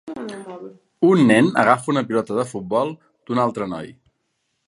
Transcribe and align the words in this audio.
Un 1.09 1.21
nen 1.31 1.49
agafa 1.65 1.91
una 1.93 2.03
pilota 2.09 2.39
de 2.39 2.47
futbol 2.53 2.93
d'un 3.03 3.45
altre 3.47 3.71
noi 3.77 3.93